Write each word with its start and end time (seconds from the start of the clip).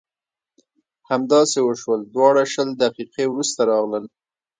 همداسې 1.09 1.59
وشول 1.63 1.99
دواړه 2.13 2.43
شل 2.53 2.69
دقیقې 2.83 3.25
وروسته 3.29 3.61
راغلل. 3.71 4.05